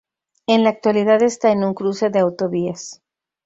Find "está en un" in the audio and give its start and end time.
1.21-1.75